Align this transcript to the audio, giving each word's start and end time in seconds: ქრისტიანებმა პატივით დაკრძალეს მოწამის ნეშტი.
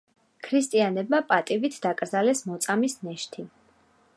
ქრისტიანებმა 0.45 1.19
პატივით 1.33 1.77
დაკრძალეს 1.83 2.41
მოწამის 2.53 2.97
ნეშტი. 3.09 3.47